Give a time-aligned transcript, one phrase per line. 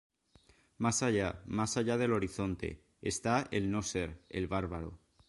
[0.79, 4.97] Más allá, más allá del horizonte, está el no-ser, el bárbaro.